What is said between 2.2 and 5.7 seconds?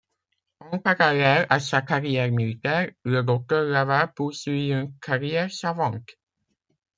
militaire, le docteur Laval poursuit une carrière